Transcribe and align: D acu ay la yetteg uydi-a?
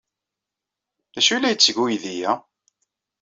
D 1.13 1.15
acu 1.19 1.31
ay 1.31 1.39
la 1.41 1.51
yetteg 1.51 1.77
uydi-a? 1.83 2.33